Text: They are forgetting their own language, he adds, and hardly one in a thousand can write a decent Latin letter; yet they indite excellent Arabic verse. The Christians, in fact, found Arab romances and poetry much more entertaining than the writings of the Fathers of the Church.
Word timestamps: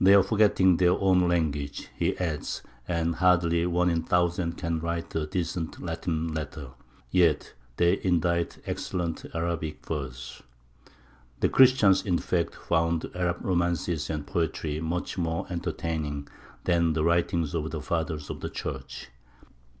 They 0.00 0.12
are 0.14 0.24
forgetting 0.24 0.78
their 0.78 0.90
own 0.98 1.28
language, 1.28 1.86
he 1.96 2.18
adds, 2.18 2.64
and 2.88 3.14
hardly 3.14 3.64
one 3.64 3.90
in 3.90 3.98
a 3.98 4.02
thousand 4.02 4.58
can 4.58 4.80
write 4.80 5.14
a 5.14 5.24
decent 5.28 5.80
Latin 5.80 6.34
letter; 6.34 6.70
yet 7.12 7.54
they 7.76 8.00
indite 8.02 8.58
excellent 8.66 9.24
Arabic 9.32 9.86
verse. 9.86 10.42
The 11.38 11.48
Christians, 11.48 12.04
in 12.04 12.18
fact, 12.18 12.56
found 12.56 13.08
Arab 13.14 13.36
romances 13.44 14.10
and 14.10 14.26
poetry 14.26 14.80
much 14.80 15.16
more 15.16 15.46
entertaining 15.48 16.26
than 16.64 16.94
the 16.94 17.04
writings 17.04 17.54
of 17.54 17.70
the 17.70 17.80
Fathers 17.80 18.30
of 18.30 18.40
the 18.40 18.50
Church. 18.50 19.10